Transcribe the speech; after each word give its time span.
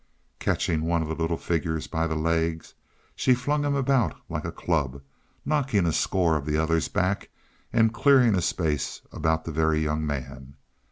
Catching 0.39 0.81
one 0.81 1.03
of 1.03 1.07
the 1.09 1.13
little 1.13 1.37
figures 1.37 1.85
by 1.85 2.07
the 2.07 2.15
legs 2.15 2.73
she 3.15 3.35
flung 3.35 3.63
him 3.63 3.75
about 3.75 4.15
like 4.29 4.45
a 4.45 4.51
club, 4.51 5.03
knocking 5.45 5.85
a 5.85 5.93
score 5.93 6.35
of 6.35 6.47
the 6.47 6.57
others 6.57 6.87
back 6.87 7.29
and 7.71 7.93
clearing 7.93 8.33
a 8.33 8.41
space 8.41 9.01
about 9.11 9.45
the 9.45 9.51
Very 9.51 9.79
Young 9.79 10.03
Man. 10.03 10.55